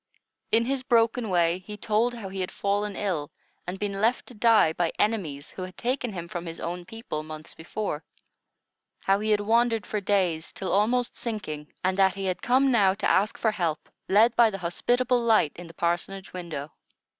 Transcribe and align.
In 0.51 0.65
his 0.65 0.81
broken 0.81 1.29
way, 1.29 1.59
he 1.59 1.77
told 1.77 2.15
how 2.15 2.27
he 2.29 2.39
had 2.41 2.49
fallen 2.51 2.95
ill, 2.95 3.29
and 3.67 3.77
been 3.77 4.01
left 4.01 4.25
to 4.25 4.33
die 4.33 4.73
by 4.73 4.91
enemies 4.97 5.51
who 5.51 5.61
had 5.61 5.77
taken 5.77 6.11
him 6.11 6.27
from 6.27 6.47
his 6.47 6.59
own 6.59 6.85
people, 6.85 7.21
months 7.21 7.53
before; 7.53 8.03
how 9.01 9.19
he 9.19 9.29
had 9.29 9.41
wandered 9.41 9.85
for 9.85 10.01
days 10.01 10.51
till 10.53 10.71
almost 10.71 11.15
sinking; 11.15 11.71
and 11.83 11.99
that 11.99 12.15
he 12.15 12.25
had 12.25 12.41
come 12.41 12.71
now 12.71 12.95
to 12.95 13.07
ask 13.07 13.37
for 13.37 13.51
help, 13.51 13.89
led 14.09 14.35
by 14.35 14.49
the 14.49 14.57
hospitable 14.57 15.21
light 15.21 15.51
in 15.53 15.67
the 15.67 15.73
parsonage 15.75 16.33
window. 16.33 16.71